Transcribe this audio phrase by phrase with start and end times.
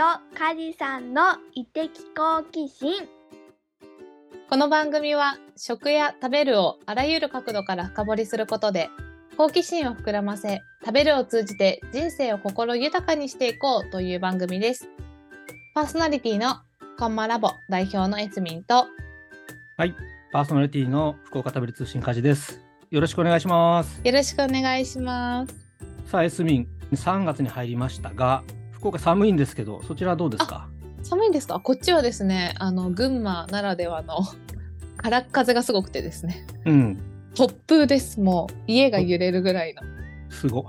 [0.00, 1.20] とカジさんの
[1.52, 3.06] 異的好奇心
[4.48, 8.88] この番組は食や食べるをあらゆる角度から深掘りすることで
[9.36, 14.88] 好奇心を膨らませ食べるを通じて人生を心豊かにしていこうという番組です
[15.74, 16.54] パーソナリティの
[16.98, 18.86] コンマラボ代表のエスミンと
[19.76, 19.94] はい、
[20.32, 22.62] パーソナリティの福岡食べる通信家事です。
[22.90, 24.00] よろしくお願いします。
[24.02, 25.54] よろしくお願いします
[26.06, 28.42] さあ、エスミン、3月に入りましたが、
[28.80, 30.68] 福岡寒いんですけど、そちらはどうですか？
[31.02, 31.60] 寒いんですか？
[31.60, 34.20] こっちはですねあの群馬ならではの
[34.96, 36.46] 空っ風がすごくてですね。
[36.64, 36.98] うん、
[37.34, 38.20] 突風です。
[38.20, 39.82] もう家が揺れるぐらいの。
[40.30, 40.66] すご。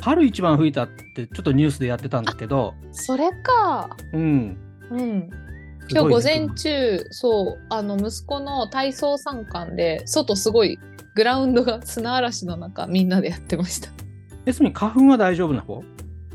[0.00, 3.90] 春一番吹いたってちょっとニュースでやってたんだけど、それか。
[4.12, 4.56] うん。
[4.90, 5.30] うん。
[5.90, 10.78] 今日午前中、そうあの息子の体操参観で外すごい
[11.16, 13.88] グラウンドが砂嵐の中みんなでやってました。
[14.46, 15.82] エスミン、花粉は大丈夫な方？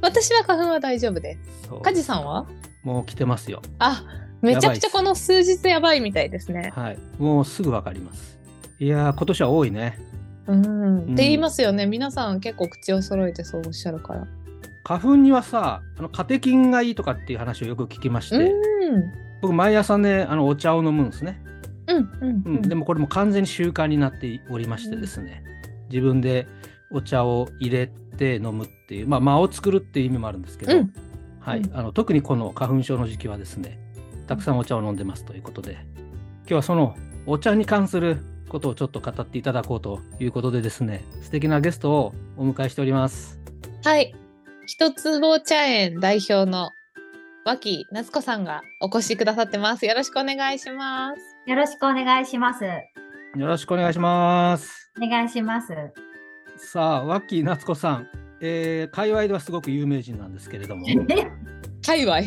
[0.06, 1.68] 私は花粉は大丈夫です。
[1.82, 2.46] 梶さんは？
[2.84, 3.64] もう来てますよ。
[3.80, 4.04] あ
[4.40, 6.72] めちゃくちゃこの数日やばいみたいですね。
[6.76, 6.98] はい。
[7.18, 8.38] もうすぐわかります。
[8.78, 9.98] いやー、今年は多いね。
[10.46, 11.14] うん、ん。
[11.14, 11.88] って言いますよね。
[11.88, 14.28] 皆さん結構口を揃えてそうおっしゃるから。
[14.84, 18.46] 花粉にはさ、あのカテキンがいいとかっていう話をよく聞きましうん。
[18.46, 18.54] て、
[19.42, 21.42] 僕毎朝ね、あのお茶を飲むんですね。
[21.88, 22.56] うんうんううん。
[22.58, 25.44] ん、でもこれも完全に習慣になっておりましてですね、
[25.90, 26.46] 自分で
[26.92, 30.94] お茶を入れて飲むっていう、まあ、間を作るっていう意味もあるんですけど、うん
[31.40, 33.78] はいうんあの特にこの花粉症の時期はですね
[34.26, 36.96] たくさんお茶を飲んでますということで今日はその
[37.28, 38.18] お茶に関する
[38.50, 43.40] ことをちょっと語っていただこうということでですね素敵なゲストをお迎えしております。
[43.84, 44.16] はい
[44.66, 46.72] 一坪茶園代表の
[47.46, 52.64] 脇夏子さんがお越しくださってますよろしくお願いしますよろしくお願いします。
[52.66, 54.92] よろしくお願いします。
[54.98, 56.15] お願いします。
[56.58, 58.08] さあ、脇夏子さん、
[58.42, 60.86] えー、界隈ではすごく有名人なんですけれども、
[61.86, 62.22] 界隈？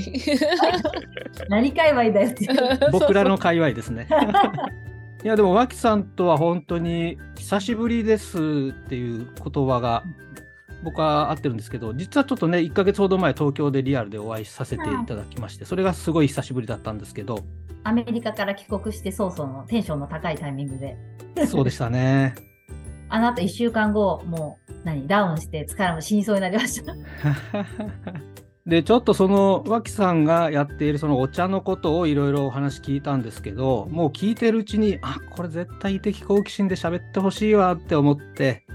[1.49, 2.49] 何界隈だよって。
[2.93, 4.09] 僕らの界隈ですね。
[5.25, 10.05] いやでも脇さんとは本当に久しぶりですっていう言葉が
[10.85, 17.41] 僕は合ってるんですけど実はちょっとね1ヶ月ほど前東京でリアルでお会いさせていただきましてそれがすごい久しぶりだったんですけど
[17.83, 20.97] アメリカから帰国して早々のテンションの高いタイミングで。
[21.47, 22.35] そうでしたね。
[23.09, 26.95] あの後1週間後、もう何ダウンして疲れも死にそうになりました。
[28.67, 38.67] でちょっとその脇さんがやっているそのお茶のことをいろいろお話聞いたんですけどもう聞いてるうちにあこれ絶対異的好奇心で喋ってほしいわって思って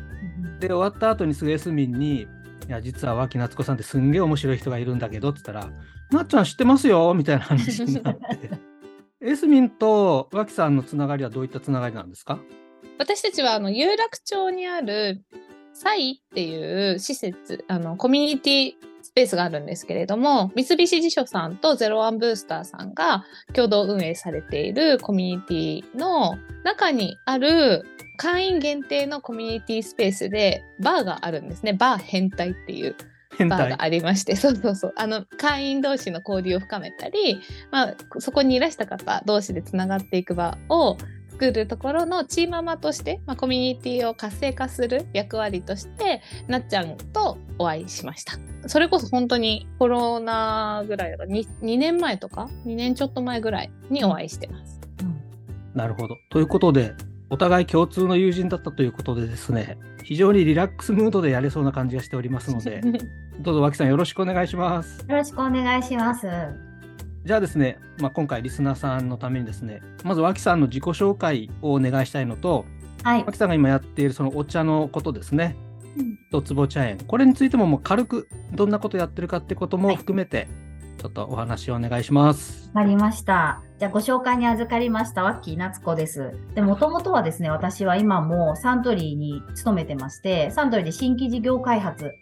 [0.60, 2.22] で終わった後にすぐエスミンに
[2.68, 5.72] 「いや実は脇夏子さんってすんげえ面白い人がいるんだけど」って言ったら
[6.12, 8.74] 「なっちゃん知ってますよ」みたいな話になって。
[9.22, 12.40] エスミンと脇さんのつながりはどういったつながりなんですか？
[12.98, 15.24] 私たちはあの有楽町にある
[15.74, 27.86] サイっていう施設あのコミュニティスペースがあるんですけれども三菱地所さんとゼロワンブースターさんが共同運営されているコミュニティの中にある
[28.18, 31.74] 会員限定のコミュニティスペースでバーがあるんですね。
[31.74, 32.96] バー変態っていう
[33.40, 37.40] バーがありまして、そうそうそう、あの会員同士の交流を深めたり、
[37.72, 40.98] まあ、そこにいらした方同士でつながっていく場を
[41.44, 48.34] 作るところのチーママとして、まあ、コミュニティを活性化する役割としてなっちゃんとお会いしました。
[48.68, 54.80] それこそ本当にコロナぐらいだから 2, 2年前とか2年ちょっと前ぐらいにお会いしてます。
[55.74, 56.16] なるほど。
[56.30, 56.94] ということで
[57.30, 62.82] お互い共通の友人だったということでですね非常にリラックスムードでやれそうな感じがしておりますので
[63.42, 65.06] どうぞ脇さんよろしくお願いします。
[65.10, 66.73] よろしくお願いします。
[67.26, 72.66] じゃあですね、まあ、今回リスナーさんのためにですねまず脇さんの自己紹介をお願いしたいのと
[73.04, 73.24] はい。
[73.26, 75.56] 脇さんが今やっているそのお茶のことですね
[76.30, 80.48] 一坪茶園これについてももう軽くどんなことやってるかってことも含めて
[81.04, 82.72] ちょっとお話をお願いします。
[82.74, 83.62] わかりました。
[83.78, 86.32] じゃあご紹介に預かりましたワッキー夏子です。
[86.56, 92.14] で、もともとはですね、私は今もサントリーに勤めてまして、サントリーで新規事業開発、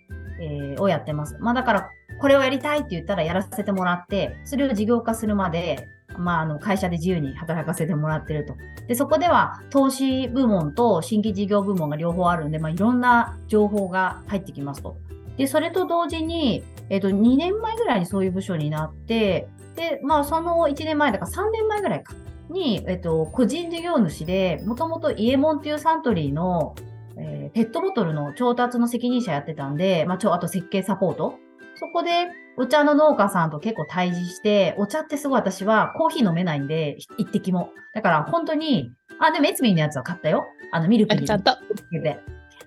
[0.41, 1.37] えーをやってます。
[1.39, 1.89] まあだから、
[2.21, 5.87] これをやりたいって言ったらやらせてもらって、それを事業化するまで、
[6.17, 8.55] まああの会社で自由に働かせてもらってると。
[8.87, 14.97] で、そこでは投資部門と新規事業部門が両方あるんで、まあいろんな情報が入ってきますと。
[15.35, 22.13] で、それと同時に、えっ、と、2年前ぐらいにそういう部署になって、で、まあ、その1年前だから3年前ぐらいか
[22.49, 26.75] に、えっと、個人事業主で、もともとイエモンっていうサントリーの、
[27.17, 31.35] えーペットボトルの調達の責任者やってたんで、まあ、ちょ、あと設計サポート。
[31.81, 37.71] そこで、お茶の農家さんと結構対峙して、お茶ってすごい私はコーヒー飲めないんで、一滴も。
[37.95, 40.45] だから本当に、あ、でもエツミンのやつは買ったよ。
[40.71, 41.51] あの、ミルクにあちゃんと。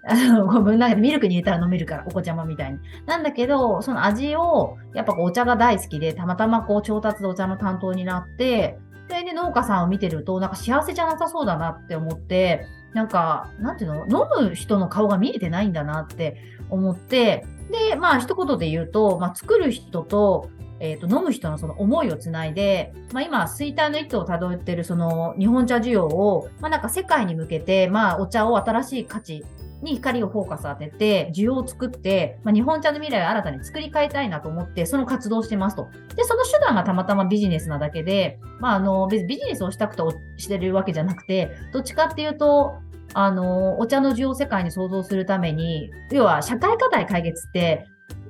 [0.06, 2.80] あの、こうぶん投げてミルクに入れたら飲めるから、お子ちゃまみたいに。
[3.06, 8.78] なんだけど、その味を、やっぱお茶が大好きで、たまたまこう調達でお茶の担当になって、
[9.08, 14.26] それで農家さんを見てると、なんか幸せじゃなさそうだなって思って、なんか、なんていうの？
[14.40, 16.36] 飲む人の顔が見えてないんだなって
[16.70, 20.48] 思って、で、まあ一言で言うと、まあ作る人と、
[20.80, 29.44] えー、と飲む人のその思いをつないで、まあ、今、衰退の一途をたどっているその日本茶需要を、まあ、なんか世界に向けて、まあ、お茶を新しい価値
[29.84, 35.88] に光をフォーカス当てて、需要を作って、まあ、日本茶の未来を新たに作り変えたいなと思って、その活動をしてますと。
[36.16, 40.02] で、その手段がたまたまビジネスなだけで、まあ、あの、別にビジネスをしたくて
[40.38, 42.74] してるわけじゃなくて、どっちかっていうと、
[43.14, 47.86] あの、お茶の需要世界に創造するために、要は社会課題解決って、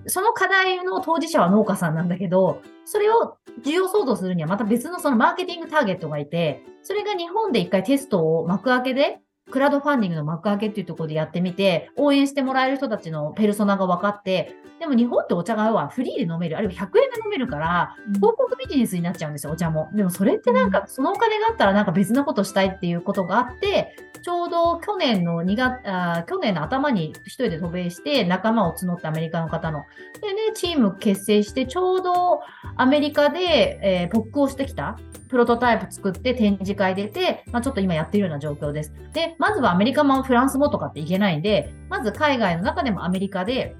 [0.07, 9.21] その課題の当事者は農家さんなんだけど、それを需要創造するにはまた別のそのマーケティングターゲットがいて、それが日本で一回テストを幕開けで、
[9.51, 19.91] クラウドファンディングの幕開けっていうところでやってみて、応援してもらえる人たちのペルソナが分かって、でも日本ってお茶がはフリーで飲める、あるいは100円で飲めるから、広告ビジネスになっちゃうんですよ、お茶も。
[19.95, 29.85] でもそれってなんか、そのお金があったらなんか別なことしたいっていうことがあって、ちょうど去年の2月、あ去年の頭に一人で渡米して仲間を募ってアメリカの方の。
[30.23, 32.41] でね、チーム結成して、ちょうど
[32.77, 34.99] アメリカで、えー、ポックをしてきた。
[35.29, 38.93] プロトタイプ作って展示会出て、まあ、ちょっと今やってるような状況です。
[39.13, 43.75] で、まずはアメリカもフランスもとかっていけないんで、まず海外の中でもアメリカで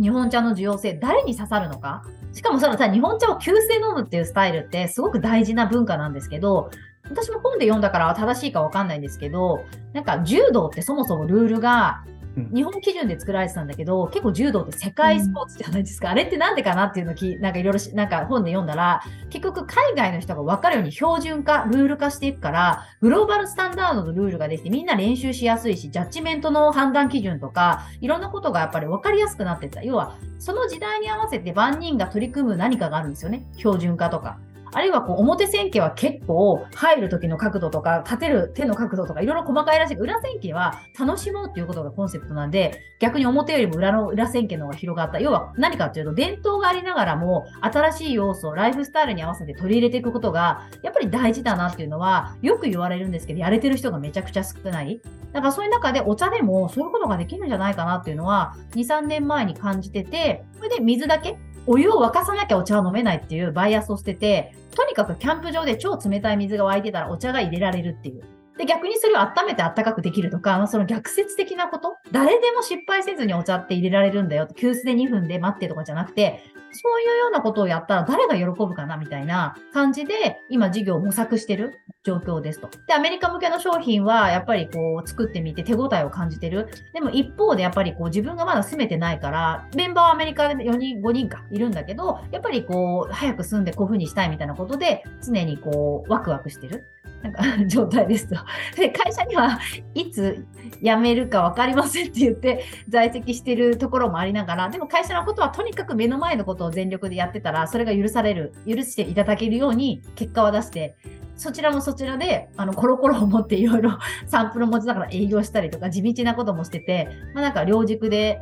[0.00, 2.04] 日本茶の需要性、誰に刺さるのか？
[2.32, 6.70] しかもそのさ、日本茶を急性飲むっていうスタイルってすごく大事な文化なんですけど、
[7.04, 12.04] 私も本で読んだから正しいかわかんないんですけど、なんか柔道ってそもそもルールが
[12.36, 16.10] 日本基準で作られてたんだけど、結構柔道って世界スポーツじゃないですか。
[16.10, 29.82] あれってなんでかなっていうのき、なんかいろいろ、なんか本で読んだら、結局海外の人が分かるように標準化、ルール化していくから、グローバルスタンダードのルールができてみんな練習しやすいし、ジャッジメントの判断基準とか、いろんなことがやっぱり分かりやすくなってた。
[29.82, 33.44] 要は、その時代に合わせて万人が取り組む何かがあるんですよね。
[33.56, 34.38] 標準化とか。
[34.74, 55.00] あるいはこう表線形は結構入る時の角度とか立てる手の角度とかいろいろ細かいらしい裏線形は楽しもうっていうことがコンセプトなんで逆に表よりも裏の裏線形の方が広がった要は何かっていうと伝統がありながらも新しい要素をライフスタイルに合わせて取り入れていくことがやっぱり大事だなっていうのはよく言われるんですけどやれてる人がめちゃくちゃ少ない。
[55.32, 61.38] だからそういう中でお茶でもそういうことができるんじゃないかなっていうのは23年前に感じててそれで水だけ？
[61.66, 68.24] お湯を沸かさなきゃお茶は飲めないっていうバイアスを捨てて、とにかくキャンプ場で超冷たい水が湧いてたらお茶が入れられるっていう。
[68.58, 71.96] で、逆にそれを温めて温かくできるとか、まあ、その逆説的なこと？
[72.12, 74.46] 誰でも失敗せずにお茶って入れられるんだよ。
[74.54, 76.40] 急須で2分で待ってとかじゃなくて、
[76.74, 82.70] そういうようなことをやったら誰が喜ぶかなみたいな感じで、今事業を模索してる状況ですと。
[82.86, 86.68] で、アメリカ向けの商品はやっぱりこう作ってみて手応えを感じてる。
[86.94, 96.84] でも一方でやっぱりこう自分がまだ住めてないから、メンバーはアメリカで4人、5人かいるんだけど、やっぱりこう早く住んでこういう風にしたいみたいなことで常にこうワクワクしてる。
[97.22, 98.36] なんか 状態ですと。
[98.76, 99.58] で、会社には
[99.94, 100.44] いつ
[100.82, 110.96] 辞めるか分かりませんって言って在籍してるところもありながら、でも会社のことはとにかく目の前のことを全力でやってたら、それが許される、許していただけるように結果を出して、
[111.36, 118.40] そちらもそちらで、あの、コロコロを持っていろいろサンプル持ちながら営業したりとか、地道なこともしてて、まあなんか両軸で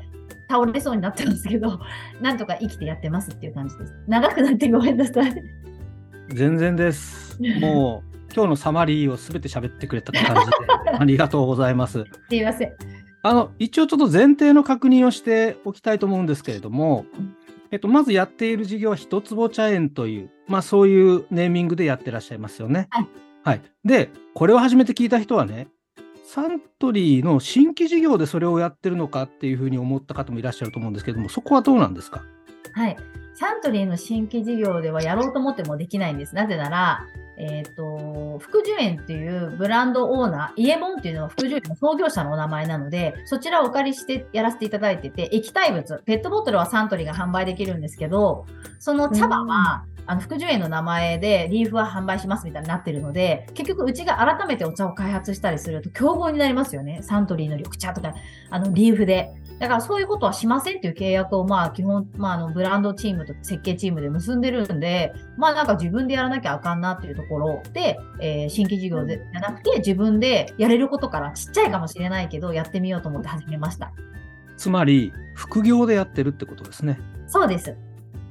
[0.49, 1.81] 倒れそうになってますけど、
[2.21, 3.95] なんとか生きてやってますっていう感じです。
[4.09, 5.43] 長くなってごめんなさい。
[6.29, 7.41] 全然です。
[7.61, 10.57] もう今日のサマリーをすべて喋ってくれた感じで
[10.99, 12.05] ありがとうございます。
[12.29, 12.73] すいません。
[13.23, 17.05] あの一応ちょっと前提の確認をしておきたいと思うんですけれども、
[17.71, 22.89] えっと、まずやっている事業は一坪茶園という、まあ、そういうネーミングでやってらっしゃいますよね。
[22.91, 23.09] はい。
[23.43, 25.69] はい、で、これを初めて聞いた人はね、
[26.25, 32.23] サントリーの新規事業でそれをやってるのかっていうふうに思った方もいらっしゃると思うんですけれども、そこはどうなんですか？
[32.75, 32.97] はい。
[33.35, 36.35] サントリーの新規事業ではやろうと思ってもできないんです。
[36.35, 37.01] なぜなら、
[37.43, 48.45] えっ、と、福寿園っていうブランドオーナー、イエモンっていうのは福寿園の創業者のお名前なので、そちらをお借りしてやらせていただいてて、液体物、ペットボトルはサントリーが販売できるんですけど、
[48.79, 57.01] その茶葉は、あの、福寿園の名前でリーフは販売しますみたいになってるので、結局うちが改めてお茶を開発したりすると競合になりますよね。
[57.03, 58.13] サントリーの緑茶とか、
[58.51, 59.33] あの、リーフで。
[59.61, 73.93] だからそういうことはしませんっていう契約を、まあ基本、まああの、ブランドチームと設計チームで結んでるんで、まあなんか自分でやらなきゃあかんなっていうところで、えー新規事業でじゃなくて自分でやれることからちっちゃいかもしれないけど、やってみようと思って始めました。
[74.57, 76.99] つまり、副業でやってるってことですね。
[77.27, 77.77] そうです。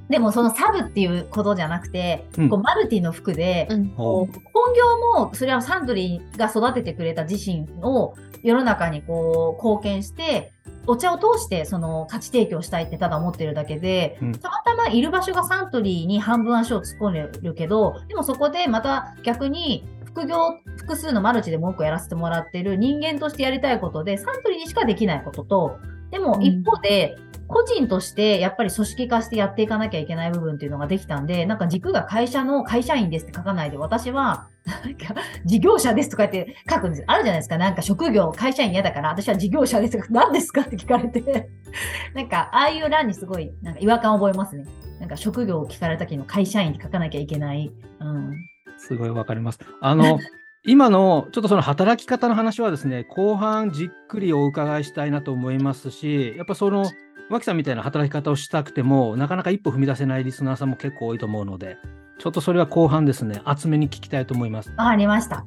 [0.10, 2.50] でもそのサブっていうことじゃなくて、うん。
[2.50, 3.90] こうマルティの服で、うん。
[3.90, 10.52] ほこう本業もそれはサントリーが育ててくれた自身を世の中にこう貢献して、
[10.88, 14.32] お茶を通してその価値提供したいってただ思ってるだけで、うん。
[14.34, 25.78] たまたまいる場所がサントリーに半分足を突っ込んでるけど、でもそこでまた逆に副業、複数のマルチで文句やらせてもらってる人間としてやりたいことで、サントリーにしかできないことと、
[26.10, 27.16] でも一方で、
[27.50, 35.16] 個人としてやっぱり組織化してやっていかなきゃいけない部分っていうのができたんで、なんか軸が会社の会社員ですって書かないで、私は、なんか
[35.46, 37.58] 事業者ですとかって書くんですあるじゃないですか。
[37.58, 41.50] なんか職業、会社員嫌だから、私は事業者ですとか、何ですかって聞かれて、
[42.14, 44.66] なんか、ああいう欄にすごい、なんか違和感を覚えますね。
[45.00, 47.72] なんか職業を聞かれた時の会社員って書かなきゃいけない。
[48.00, 48.34] うん。
[48.78, 49.60] すごいわかります。
[49.82, 50.20] あの、
[50.66, 56.86] 今のちょっとその働き方の話はですね、後半じっくりお伺いしたいなと思いますし、やっぱその、
[57.30, 61.78] 脇さんみたいな働き方をしたくても、なかなか一歩踏み出せないリスナーさんも結構多いと思うので、
[62.18, 64.70] ちょっとそれは後半ですね、厚めに聞きたいと思います。
[64.72, 65.46] わかりました。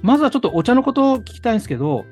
[0.00, 2.04] まずはちょっとお茶のことを聞きたいんですけど、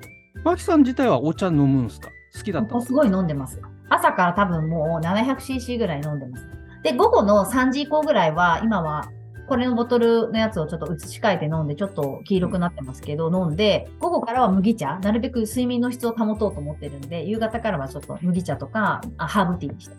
[0.44, 2.10] 脇さん自体はお茶飲むんですか？
[2.36, 3.60] 好きだったすごい飲んでます。
[3.88, 6.46] 朝から多分もう 700cc ぐらい飲んでます。
[6.82, 9.08] で、午後の3時以降ぐらいは、今は
[9.48, 19.96] これのボトルのやつをちょっと移し替えて飲んで、ちょっと黄色くなってますけど、飲んで、午後からは麦茶、なるべく睡眠の質を保とうと思ってるんで、夕方からはちょっと麦茶とか、あハーブティーにして。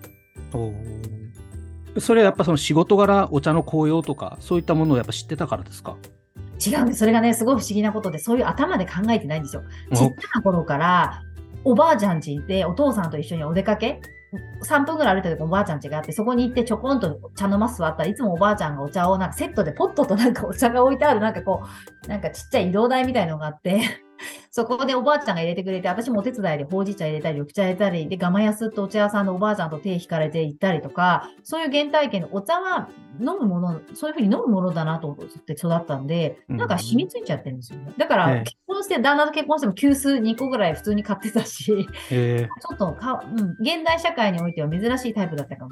[0.53, 5.97] おーそれはやっぱその仕事柄、お茶の効用とか、そういったものをやっぱ知ってたからですか？
[6.65, 6.99] 違うんです。
[6.99, 9.63] それがね、すごい不思議なことで、そういう頭で考えてないんですよ。
[9.93, 11.23] ちっちゃな頃から、
[11.63, 13.99] おばあちゃん家でお父さんと一緒にお出かけ
[14.63, 21.63] 3分ぐらい歩いた時おばあちゃん家があって、そこに行ってちょこんと茶の間座ったらいつもおばあちゃんがお茶をなんかセットでポットとなんかお茶が置いてあるなんかこ
[22.05, 23.81] う、なんかちっちゃい移動台みたいのがあって、
[24.51, 37.93] そこでおばあちゃんが入れてくれて、私もお手伝いでほうじ茶入れたり、緑茶入れたり、で、ガマヤスってお茶屋さんのおばあちゃんと手引かれて行ったりとか、そういう原体験のお茶は飲むもの、そういうふうに飲むものだなと思って育ったんで、なんか染みついちゃってるんですよね。
[37.97, 45.71] だかええら結婚して、旦那と結婚しても急須2個ぐらい普通に買ってたし、え ちょっとか、うん、現代社会においては珍しいタイプだったかも。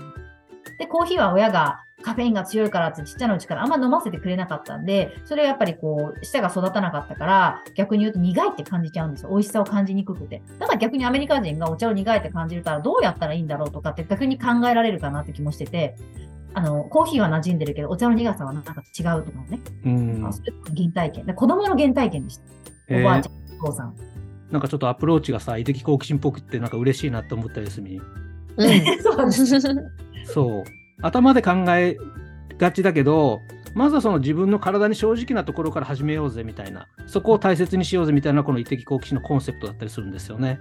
[0.77, 9.29] で、コーヒーは親がカフェインが強いからってちっちゃなうちからあんま飲ませてくれなかったんで、それはやっぱりこう、舌が育たなかったから、逆に言うと苦いって感じちゃうんですよ。
[9.29, 10.41] 美味しさを感じにくくて。
[10.59, 15.95] だから逆にアメリカ人がお茶を苦いって感じるから、どうやったらいいんだろうとかって逆に考えられるかなって気もしてて、
[16.53, 19.59] あの、コーヒーは馴染んでるけど、お茶の苦さはなんか違うとかね。
[19.85, 20.41] うんあそ
[20.75, 21.25] 原体験。
[21.25, 22.43] で子供の原体験でした。
[22.89, 23.95] えーおばあちゃん、お父さん。
[24.51, 28.01] なんかちょっとアプローチがさ、異的好奇心っぽくってなんか嬉しいなと思ったりする
[28.57, 29.59] うん そうなんです。
[30.25, 30.71] そう。
[31.01, 31.97] 頭で考え
[32.57, 33.41] がちだけど、
[33.73, 40.59] まずはその自分の体に正直なところから始めようぜみたいな、そこを大切にしようぜみたいな、この異的好奇心のコンセプトだったりするんですよね。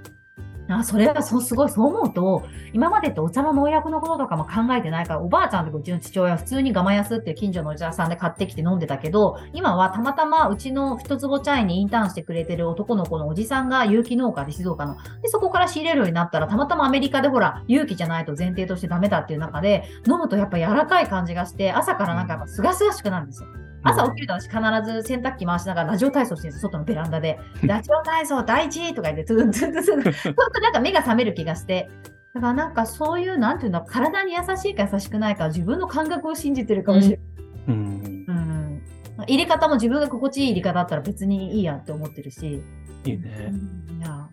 [0.69, 14.97] あそれはそうすごい、そう思うと、今までってお茶の農薬のこととかも考えてないから、おばあちゃんとうちの父親は普通にガマヤスっていう近所のお茶屋さんで買ってきて飲んでたけど、今はたまたまうちの一坪茶園にインターンしてくれてる男の子のおじさんが有機農家で静岡の。
[15.23, 23.49] で、そこから仕入れるようになったら、たまたまアメリカでほら、有機じゃないと前提としてダメだっていう中で、飲むとやっぱ柔らかい感じがして、朝からなんかやっぱすがすがしくなるんですよ。
[23.89, 27.39] 朝起きると私必ず洗濯機回しながらラジオ体操してるんです外のベランダで。
[27.63, 30.03] ラジオ体操第一とか言って、トゥントゥントゥントゥン。
[30.03, 31.89] そうするとなんか目が覚める気がして。
[32.35, 37.27] だからなんかそういう、なんていうんだ、体に優しいか優しくないか、自分の感覚を信じてるかもしれない。
[37.69, 38.25] うん。
[38.29, 38.83] うん。
[39.27, 42.63] 入れ方も自分が心地いい入れ方だったら別にいいやって思ってるし。
[43.05, 43.49] いいね。
[43.51, 44.29] うんいや、も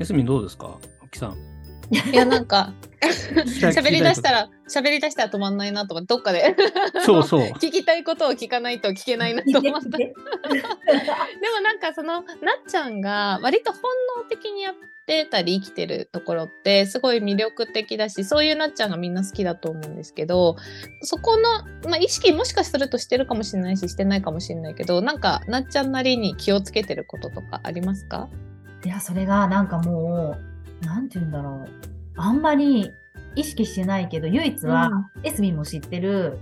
[0.00, 0.76] エスミンどうですか？
[1.04, 1.36] 沖さん。
[1.90, 6.56] いやなんか喋り出したら喋り出したら止まんないなと思ってどっかで
[7.04, 7.40] そうそう。
[7.60, 9.52] 聞きたいことを聞かないと聞けないなう。
[9.52, 9.88] と思った。
[9.98, 10.14] でも
[11.62, 12.24] なんかそのなっ
[12.66, 13.82] ちゃんが割と本
[14.16, 14.74] 能的にやっ
[15.06, 20.56] てたり生きてるところってすごい魅力的だしそういうなっちゃんがみんな好きだと思うんですけど
[21.02, 21.42] そこの、
[21.90, 28.30] まあ、意識もしかするとしてるかもしれないししてないかもしれないけどなんかなっちゃんなりに気をつけてることとかありますか？
[28.84, 30.53] いや、それがなんかもう、
[30.84, 31.68] なんて言うんだろう。
[32.16, 32.90] あんまり
[33.36, 34.90] 意識してないけど、唯一は、
[35.22, 36.38] エスミンも知ってる、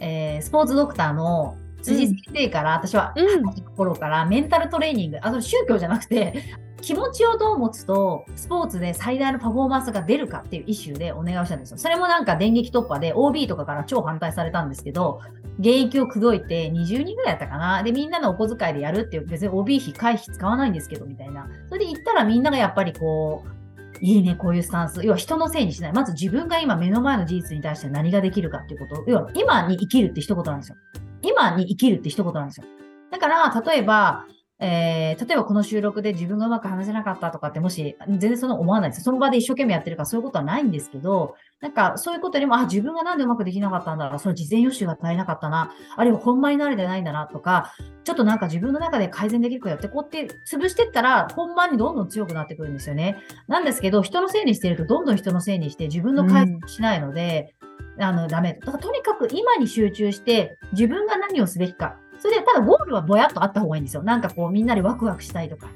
[0.00, 3.44] えースポーツドクターの辻先生から、私は、うん
[3.76, 6.34] 頃からメンタルトレーニング、あの宗教じゃなくて、
[6.82, 11.78] 気持ちをどう持つと、スポーツで最大のパフォーマンスが出るかっていうイシューでお願いをしたんですよ。
[11.78, 15.20] それもなんか電撃突破で OB とかから超反対されたんですけど、
[15.58, 17.82] 現役を口説いて20人ぐらいだったかな。
[17.82, 21.48] で、みんなのお小遣いでやるっていう、別に OB 費、会費使わないんですけど、みたいな。
[21.68, 23.55] それで言ったらみんながやっぱりこう、
[24.00, 25.04] いいね、こういうスタンス。
[25.04, 25.92] 要は人のせいにしない。
[25.92, 29.04] まず自分が今目の前の事実に対して何ができるかっていうこと。
[29.06, 30.76] 要は今に生きるって一言なんですよ。
[31.22, 32.66] 今に生きるって一言なんですよ。
[33.10, 34.26] だから、例えば、
[34.58, 39.02] えー例えばこの収録で自分がうまく話せなかったとかってもし、全然その思わないです。
[39.02, 47.72] その場で一生懸命やってるからそういうことはないんですけど、なんかそういうことよりも、あ、自分がなんでうまくできなかったんだろう、その事前予習が足りなかったな、あるいは本番に慣れてないんだなとか、
[48.04, 53.16] ちょっとなんか自分の中で改善できることやってこうやって潰してったら、本番にどんどん強くなってくるんですよね。
[53.48, 57.54] なんですけど、人のせいにしてるとどんどん人のせいにして自分の改善しないので、
[57.98, 58.58] あの、ダメ。
[58.60, 61.96] だからとにかく今に集中して、自分が何をすべきか。
[62.26, 64.02] それで、ただゴールはぼやっとあった方がいいんですよ。
[64.02, 65.68] なんかこう、みんなでワクワクしたいとか。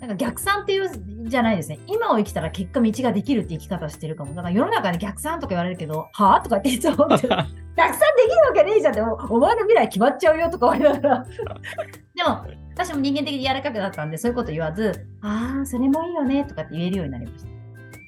[0.00, 0.88] なんか逆算っていう
[1.28, 1.80] じゃないですね。
[1.86, 4.34] 今を生きたら結果道ができるって生き方してるかも。
[4.34, 7.36] だから世の中で逆算とか言われるけど、はぁとかっていつも思ってる。
[7.76, 11.26] 逆算できるわけねえじゃんって、おお前の未来決まっちゃうよとか思いながら。
[12.14, 17.50] でも、私も人間的に柔らかくなったんで、そういうこと言わず、ああ、それもいいよねとかって言えるようになりました。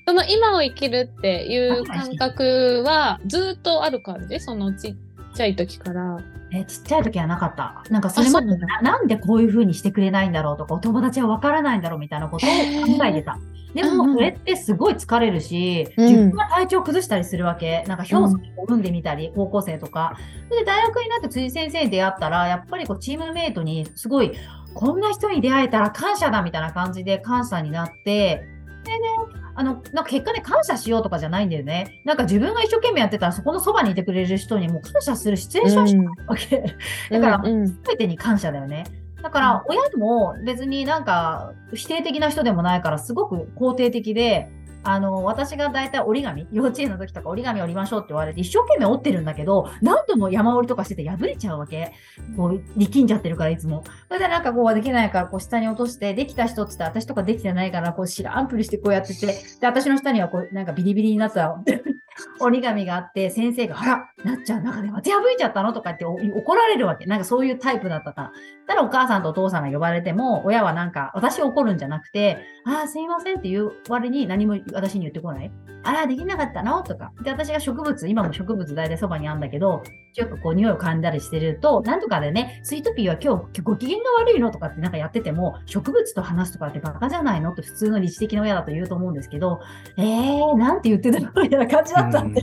[0.05, 4.41] その今を生きるっていう感覚はずっとある感じ？
[4.41, 4.97] そのちっ
[5.35, 6.19] ちゃい時から。
[6.55, 7.83] えーちっちゃい時はなかった。
[7.89, 8.49] なんかそれまで
[8.83, 13.39] なんでこういう風にしてくれないんだろうとか、お友達はわからないんだろうみたいなことを考えてた。
[13.75, 17.85] でも、うんうんそれってすごい疲れるし、うん自分が体調崩したりするわけ。
[17.87, 20.17] なんか表情を産んでみたり、高校生とか。
[20.51, 24.33] で大学になって辻先生に出会ったら、やっぱりこうチームメイトにすごい、
[24.75, 28.43] こんな人に出会えたら感謝だみたいな感じで感謝になって、
[28.85, 29.09] でね、
[29.55, 32.03] あの、なんか結果ね、感謝しようとかじゃないんだよね。
[32.05, 36.77] なんか自分が一生懸命やってたら、そこのそばにいてくれる人にもう感謝するシチュエーションしかないわけ。
[37.11, 38.85] だからうんうん全てに感謝だよね。
[39.23, 44.49] だから、親も別になんか否定的な人でもないから、すごく肯定的で、
[44.85, 51.93] あの、私が大体折り紙、幼稚園の時とか折り紙折りましょうって言われて、一生懸命折ってるんだけど、何度も山折りとかしてて破れちゃうわけ。
[52.37, 53.85] こう、力んじゃってるから、いつも。
[54.09, 61.62] それでなんかこうは、できないから、こう、下に落として、できた人ってって、私とかできてないから、こう、しらんぷりしてこうやってて、で、私の下にはこう、なんかビリビリになった
[62.40, 67.07] 折り紙があって、先生が、あら、なっちゃん中でまた破いちゃったのとかって怒られるわけ。
[67.07, 68.33] なんかそういうタイプだったから。
[68.66, 75.50] ただお母さんとお父さんが呼ばれても、親はなんか、私怒るんじゃなくて、ああ、すいませんって言う割に何も私に言ってこない。
[75.85, 76.83] あら、できなかったの？
[76.83, 77.12] とか。
[77.23, 79.83] で、私が植物、今も植物大体そばにあるんだけど、
[80.14, 87.52] よくこう匂いを噛んだりしてると、なんとかでね、スイートピーは今日ご機嫌が悪いのとかってなんかやってても、植物と話すとかってバカじゃないの？
[87.52, 89.61] って普通の理知的な親だと言うと思うんですけど、
[89.96, 91.31] えー、なんて言ってたの？
[91.42, 92.42] みたいな感じだったんで、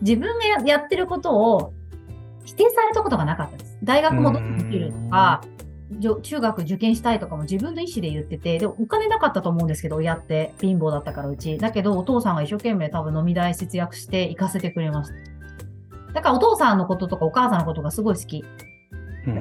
[0.00, 1.74] 自分がややってることを
[2.44, 3.78] 否定されたことがなかったです。
[3.82, 5.42] 大学もどんどんできるとか、
[5.98, 11.58] じょ中学受験したいとかも自分の意思で言ってて、でもお金なかったと思うんですけど、親って貧乏だったからうち。
[11.58, 15.35] だけどお父さんが一生懸命多分飲み代節約して行かせてくれました。
[16.16, 18.42] だからお父さんのこととかお母さんのことがすごい好き。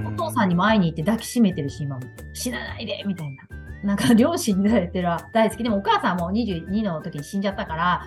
[0.07, 2.01] お父さんにも会いに行って抱きしめてるし、今も。
[2.33, 3.43] 死なないでみたいな。
[3.85, 5.63] なんか両親になれてるは大好き。
[5.63, 8.01] でもお母さんも22の時に死んじゃったから、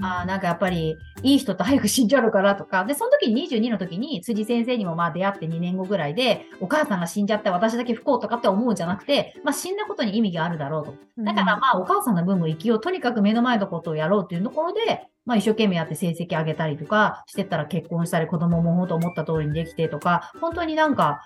[0.00, 10.94] あーなんかやっぱりいい人と早く死んじゃうからとか、で、その時に22の時に辻先生にもまあ出会って2年後ぐらいで、お母さんが死んじゃって私だけ不幸とかって思うんじゃなくて、まあ死んだことに意味があるだろうと。
[11.18, 12.80] だからまあお母さんの分も生きよう。
[12.80, 21.22] とにかく目の前のことをやろうっていうところで、まあ一生懸命やって成績上げたりとかしてったら結婚したり子供も本当思った通りにできてとか、本当になんか、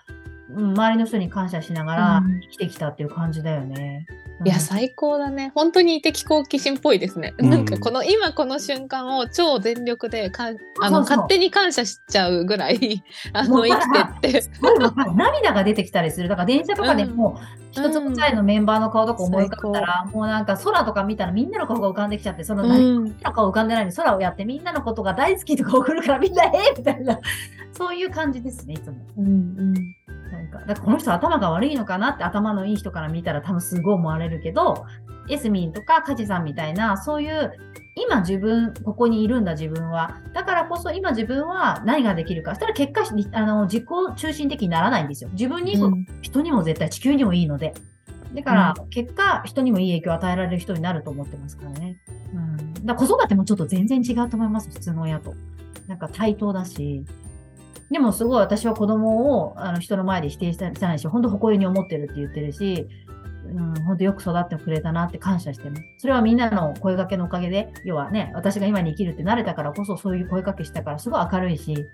[0.51, 4.07] うん周りの人に感謝しながらうん生きてきたっていう感じだよね。
[4.45, 5.53] いや、うん最高だね。
[5.55, 7.35] 本当に知的好奇心っぽいですね。
[7.39, 13.79] うんなんかこの今この瞬間を超全力でかあの勝手に感謝しちゃうぐらい あの生
[14.21, 14.43] きてって。
[15.15, 16.29] 涙が出てきたりする。
[16.29, 17.39] だから電車とかでも、
[17.71, 27.19] 一つもチャイのメンバーの顔とか思い浮かべたら、もうなんか空とか見たらみんなの顔が浮かんできちゃって、その何うんの顔浮かんでないのに空をやってみんなのことが大好きとか送るからみんなえーみたいな、
[27.73, 28.97] そういう感じですね、いつも。
[29.19, 29.98] うんうん
[30.51, 34.87] なんか、だからこの人頭が悪いのかなって頭のいい人から見たら多分すごい思われるけど、
[35.29, 37.53] エスミンとかカジさんみたいな、そういう、
[37.97, 40.21] 今自分、ここにいるんだ自分は。
[40.33, 42.53] だからこそ今自分は何ができるか。
[42.53, 43.85] そしたら結果、あの、自己
[44.17, 45.31] 中心的にならないんですよ。
[45.33, 47.75] 自分にうん人にも絶対地球にもいいので。
[48.35, 51.97] だから、結果、人にもいい影響を与えられる人になると思ってますからね。
[52.35, 52.75] うん。
[52.75, 55.35] だから子育てもちょっと全然違うと思います、普通の親と。
[55.89, 57.05] なんか対等だし。
[57.91, 62.87] でもすごい私は子供をあの人の前で否定したないし、本当誇りに思ってるって言ってるし、
[63.47, 65.83] うん、本当よく育ってくれたなって感謝してます。
[65.99, 71.87] それはみんなの声掛けのおかげで、要はね、私が今に生きるって慣れたからこそそういう声かけしたからすごい明るいし。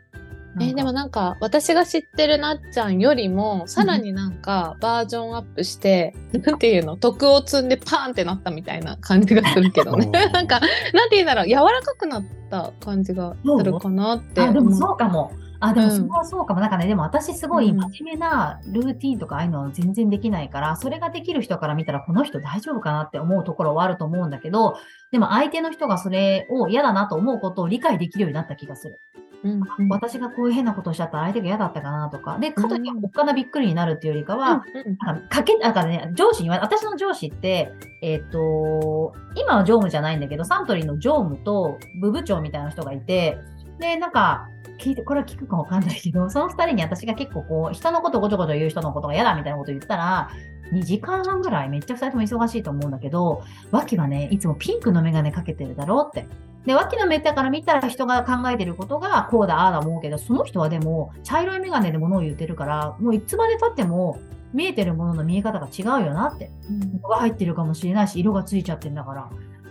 [0.61, 6.97] えーでもなんか私が知ってるなっちゃんよりもさらになんかバージョンアップして、なんていうの？
[6.97, 10.07] 徳を積んでパーンってなったみたいな感じがするけどね。
[10.33, 10.61] なんか
[10.93, 11.49] なんていうんだろう？
[11.49, 15.33] 柔らかくなった感じがするかなってあ、でもそうかも。
[15.67, 15.97] あ、でもうん。
[15.97, 16.61] それはそうかも。
[16.61, 24.77] なんかね、でも私すごいうん真面目なルーティンとかああいうのは全然できないから、それができる人から見たらこの人大丈夫かなって思うところはあると思うんだけど、
[25.13, 29.01] でも相手の人がそれを嫌だなと思うことを理解できるようになった気がする。
[29.45, 34.65] うん私がこういう変なことをしちゃったら相手が嫌だったかなとか、で、かといっておっかなびっくりになるっていうよりかは、
[35.03, 43.37] なんかかけ、なんかね、上司に言わ私の上司って、えっ、と、今は常務じゃないんだけど、サントリーの常務と部部長みたいな人がいて、
[43.79, 50.31] で、なんか、聞いて、これは聞くかわかんないけど、 その二人に私が結構こう、人のことごちょごちょ言う人のことが嫌だみたいなこと言ったら、
[50.73, 56.27] 2時間半ぐらいめっちゃ二人とも忙しいと思うんだけど、脇はね、いつもピンクのメガネかけてるだろうって。
[56.65, 64.19] で、脇のメタから見たら人が考えてることがこうだ、ああだ思うけど、その人はでも茶色いメガネで物を言ってるから、もういつまで経っても
[64.55, 66.51] 見えてるものの見え方が違うよなって。
[66.99, 69.29] 色が入ってるかもしれないし、色がついちゃってるんだから。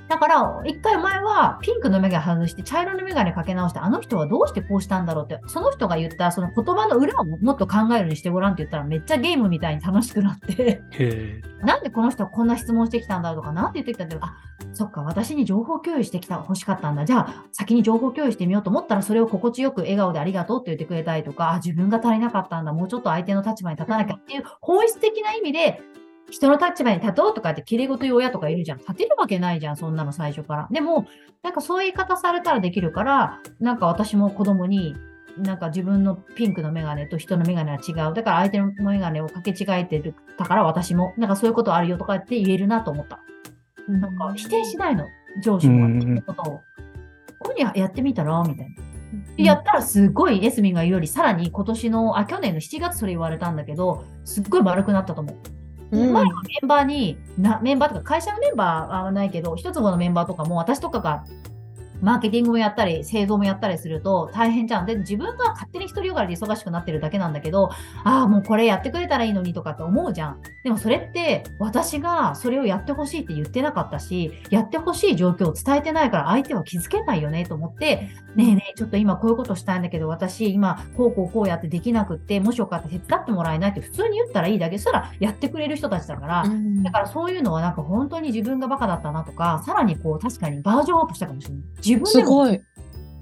[0.09, 10.83] だから、一回前はピンクのメガネ外して茶色のメガネかけ直して、あの人はどうしてこうしたんだろうって、その人が言ったその言葉の裏をもっと考えるようにしてごらんって言ったらめっちゃゲームみたいに楽しくなって。
[11.61, 14.23] なんでこの人はこんな質問してきたんだろうとか、なんて言ってきたんだろう。
[14.25, 14.35] あ、
[14.73, 17.05] そっか、私に情報共有してきた、欲しかったんだ。
[17.05, 22.73] じゃあ、先に情報共有してみようと思ったら、それを心地よく笑顔でありがとうって言ってくれたりとか、あ、自分が足りなかったんだ。
[22.73, 25.81] もうちょっと相手の立場に立たなきゃっていう本質的な意味で、
[26.33, 28.79] 人の立場に立とうとかって綺麗事言う親とかいるじゃん。
[28.79, 30.67] 立てるわけないじゃん、そんなの最初から。
[30.71, 31.05] でも、
[31.43, 34.95] なんかそういう言い方されたらできるから、なんか私も子供に、
[35.37, 38.15] なんか自分のピンクのメガネと人のメガネは違う。
[38.15, 40.15] だから相手のメガネをかけ違えてる。
[40.39, 43.19] だから私も、なんかそういうことあるよとかって言えるなと思った。
[43.87, 45.05] なんか否定しないの、
[45.43, 46.45] 上司もうんことを。
[47.37, 48.93] こういうふうにやってみたらみたいな。
[49.37, 55.62] でやったらすごいエスミンが言うより、さらに今年の、あ、去年の7月それ言われたんだけど、すっごい丸くなったと思う。
[55.93, 61.25] 前のメンバーにな、メンバーとか会社のメンバーはないけど、一坪のメンバーとかも私とかが
[62.03, 64.85] マーケティングもやったり、製造もやったりすると大変じゃん。
[64.85, 67.69] で、自分が勝手に一人よがりで忙しくなってるだけなんだけど、
[68.03, 70.41] ああ、もうこれやってくれたらいいのにとかって思うじゃん。
[70.63, 84.77] でもそれって私がそれをやってほしいって言ってなかったし、やってほしい状況を伝えてないから相手は気づけないよねと思って、ねえねえ、ちょっと今こういうことしたいんだけど、私今こうこうこうやってできなくって、もしよかったら手伝ってもらえないって普通に言ったらいいだけ。
[84.77, 86.43] そしたらやってくれる人たちだから、
[86.83, 91.63] だからそういうのはなんか本当に自分がバカだったなとか、さらにこう確かにバージョンアップしたかもしれない。
[91.95, 92.61] 自分でもすごい。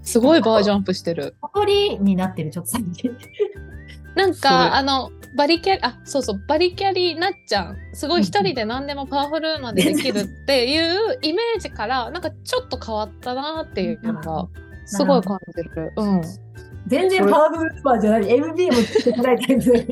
[0.03, 1.35] すごいバージョンアップしてる。
[1.41, 3.15] 小鳥になってる、ちょっと最近。
[4.15, 14.49] なんかあのバリキャリあそうそうバリキャリなっちゃんすごい一人で何でもパワフルまでできるっていうイメージからなんかちょっと変わったなっていうのが
[14.85, 15.93] すごい感じる。
[15.95, 16.21] うん。
[16.87, 18.29] 全然パワフルスパーじゃない。
[18.29, 19.71] MBA もつけてないタイプ。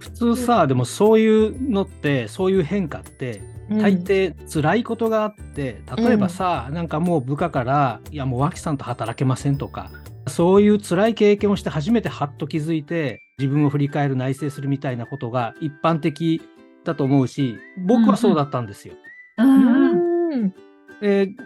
[0.00, 9.90] 普通さ、でもそういうのって、そういう変化って、大抵辛いことがあって、例えばさ、なんかもう部下から、いやもう脇さんと働けませんとか、
[10.26, 16.42] そういう辛い経験をして初めてハッと気づいて、自分を振り返る、内省するみたいなことが一般的
[16.84, 18.94] だと思うし、僕はそうだったんですよ。
[19.38, 20.54] うん。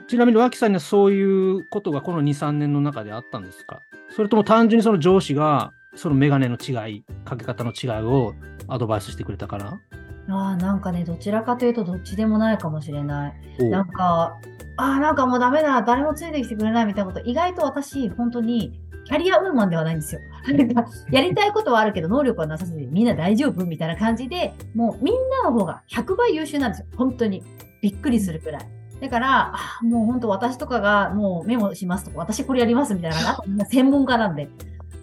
[0.08, 3.80] ちなみに脇さんにはそういうことがこの2、3年の中であったんですか？
[4.14, 8.34] それとも単純にその上司がそのメガネの違い、かけ方の違いを
[8.68, 9.80] アドバイスしてくれたかな
[10.28, 13.64] ああ、なんかね、どちらかというとどっちでもないかもしれない。
[13.64, 14.38] なんか、
[14.76, 20.20] ああ、なんかもうダメだ、誰もついてきてくれないみたいなこと、意外と私、本当に、キャリアウーマンではないんですよ。
[21.10, 26.86] やりたいことはあるけど、能力はなさすぎて、みんな大丈夫みたいな感じで、もうみんなの方が100倍優秀なんですよ。
[26.96, 27.42] 本当に。
[27.80, 28.62] びっくりするくらい。
[29.00, 34.50] だから、もう本当私とかがもうメモしますとか、私これやりますみたいな、あとみんな専門家なんで。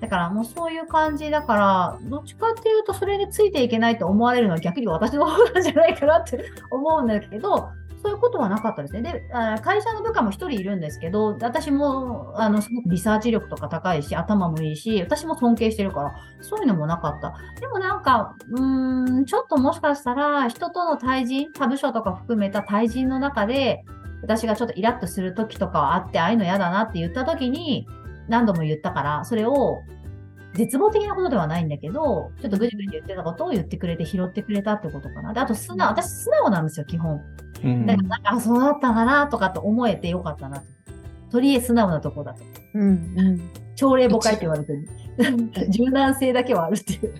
[0.05, 7.69] だからもうそういう感じだから、どっちかっていうとそれについていけないと思われるのは逆に私の方なんじゃないかなって 思うんだけど、
[8.03, 9.01] そういうことはなかったですね。
[9.01, 9.27] で、
[9.63, 17.33] 会社の部下も一人いるんですけど、私も、あの、すごくリサーチ力とか高いし、頭もいいし、私も尊敬してるから、そういうのもなかった。
[17.59, 23.83] でもなんか、うーん、ちょっともしかしたら、人との対人、他部署とか含めた対人の中で、
[24.21, 27.87] 私がちょっとイラッとする時とかはあって、ああいうの嫌だなって言った時に、
[28.27, 29.83] 何度も言ったから、それを、
[30.53, 35.33] 絶望的なことではないんだけど、ちょっとぐじぐじ言ってたことを言ってくれて拾ってくれたってことかな。
[35.33, 37.21] で、あと素直、私素直なんですよ、基本。
[37.63, 40.65] うんだからなんか、あ、そうだったかなとかって思えてよかったなと。
[41.31, 42.39] とりあえず素直なとこだと。
[42.75, 42.81] うん
[43.17, 43.49] うん。
[43.75, 44.87] 朝礼誤解って言われてる。
[45.69, 47.13] 柔軟性だけはあるっていう。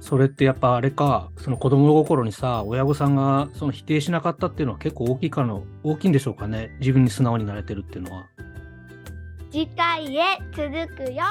[0.00, 6.70] それってやっぱあれか、その子供心にさ、親御さんがその否定しなかったっていうのは結構大きいかの、大きいんでしょうかね。
[6.78, 8.26] 自分に素直になれてるっていうのは。
[9.50, 11.24] 次回へ続くよ。